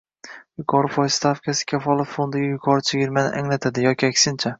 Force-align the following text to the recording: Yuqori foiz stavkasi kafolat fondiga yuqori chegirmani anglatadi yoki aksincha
Yuqori 0.61 0.89
foiz 0.93 1.17
stavkasi 1.19 1.67
kafolat 1.73 2.09
fondiga 2.13 2.47
yuqori 2.55 2.87
chegirmani 2.93 3.35
anglatadi 3.43 3.85
yoki 3.89 4.09
aksincha 4.09 4.49